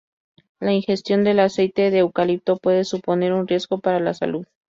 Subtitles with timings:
[0.59, 4.47] La ingestión del aceite de eucalipto puede suponer un riesgo para la salud.